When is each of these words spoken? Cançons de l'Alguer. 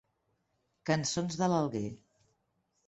Cançons 0.91 1.39
de 1.43 1.51
l'Alguer. 1.53 1.87